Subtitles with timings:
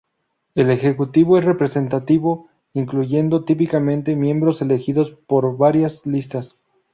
[0.55, 6.59] El ejecutivo es representativo, incluyendo típicamente miembros elegidos por varias listas.